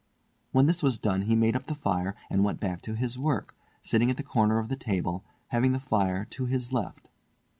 When 0.51 0.65
this 0.65 0.81
was 0.81 0.97
done 0.97 1.21
he 1.21 1.35
made 1.35 1.55
up 1.55 1.67
the 1.67 1.75
fire, 1.75 2.15
and 2.31 2.43
went 2.43 2.59
back 2.59 2.81
to 2.81 2.95
his 2.95 3.19
work, 3.19 3.53
sitting 3.83 4.09
at 4.09 4.17
the 4.17 4.23
corner 4.23 4.57
of 4.57 4.67
the 4.67 4.75
table, 4.75 5.23
having 5.49 5.73
the 5.73 5.79
fire 5.79 6.25
to 6.31 6.47
his 6.47 6.73
left. 6.73 7.07